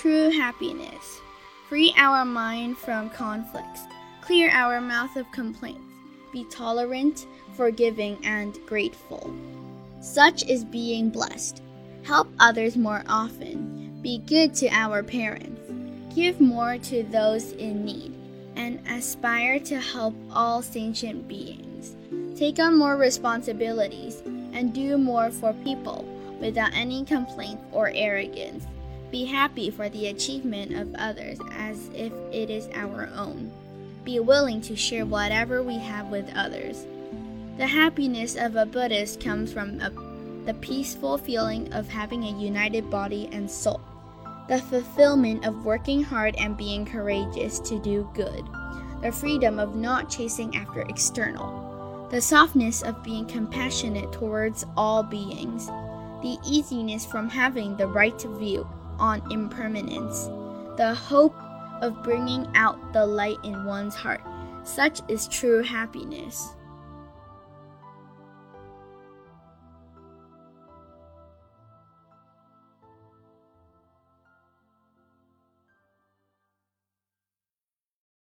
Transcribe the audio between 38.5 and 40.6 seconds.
a Buddhist comes from a, the